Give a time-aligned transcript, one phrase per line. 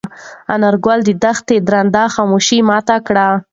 [0.53, 3.27] انارګل د دښتې درنه خاموشي ماته کړه.